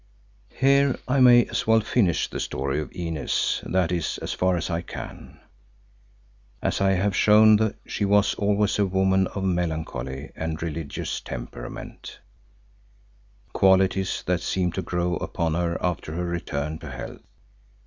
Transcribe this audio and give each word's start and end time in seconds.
Here 0.55 0.97
I 1.07 1.19
may 1.19 1.45
as 1.45 1.67
well 1.67 1.81
finish 1.81 2.27
the 2.27 2.39
story 2.39 2.79
of 2.81 2.91
Inez, 2.91 3.61
that 3.67 3.91
is, 3.91 4.17
as 4.23 4.33
far 4.33 4.57
as 4.57 4.67
I 4.71 4.81
can. 4.81 5.39
As 6.59 6.81
I 6.81 6.93
have 6.93 7.15
shown 7.15 7.75
she 7.85 8.03
was 8.03 8.33
always 8.33 8.79
a 8.79 8.85
woman 8.87 9.27
of 9.27 9.43
melancholy 9.43 10.31
and 10.35 10.59
religious 10.59 11.21
temperament, 11.21 12.17
qualities 13.53 14.23
that 14.25 14.41
seemed 14.41 14.73
to 14.73 14.81
grow 14.81 15.17
upon 15.17 15.53
her 15.53 15.77
after 15.79 16.15
her 16.15 16.25
return 16.25 16.79
to 16.79 16.89
health. 16.89 17.21